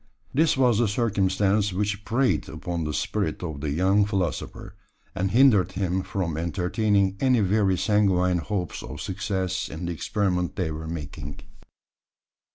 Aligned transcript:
This 0.33 0.57
was 0.57 0.79
the 0.79 0.87
circumstance 0.87 1.71
which 1.71 2.03
preyed 2.03 2.49
upon 2.49 2.85
the 2.85 2.91
spirit 2.95 3.43
of 3.43 3.61
the 3.61 3.69
young 3.69 4.03
philosopher, 4.03 4.73
and 5.13 5.29
hindered 5.29 5.73
him 5.73 6.01
from 6.01 6.37
entertaining 6.37 7.17
any 7.19 7.39
very 7.41 7.77
sanguine 7.77 8.39
hopes 8.39 8.81
of 8.81 8.99
success 8.99 9.69
in 9.69 9.85
the 9.85 9.91
experiment 9.91 10.55
they 10.55 10.71
were 10.71 10.87
making. 10.87 11.41